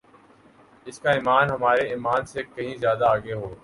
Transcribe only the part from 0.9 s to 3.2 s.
کا ایمان ہمارے ایمان سے کہین زیادہ